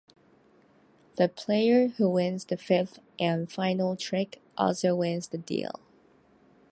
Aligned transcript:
The 1.17 1.29
player 1.29 1.89
who 1.89 2.09
wins 2.09 2.45
the 2.45 2.57
fifth 2.57 2.97
and 3.19 3.51
final 3.51 3.95
trick 3.95 4.41
also 4.57 4.95
wins 4.95 5.27
the 5.27 5.37
deal. 5.37 5.79